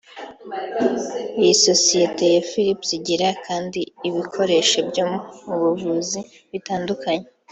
Iyi 1.39 1.53
sosiyete 1.65 2.23
ya 2.35 2.41
Philips 2.49 2.89
igira 2.97 3.27
kandi 3.45 3.79
ibikoresho 4.09 4.77
byo 4.89 5.03
mu 5.45 5.55
buvuzi 5.61 6.19
bitandukanye 6.51 7.25